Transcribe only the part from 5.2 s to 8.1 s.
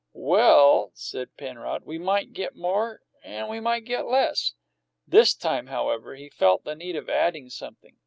time, however, he felt the need of adding something.